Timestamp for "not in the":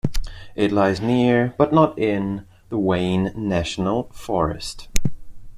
1.71-2.79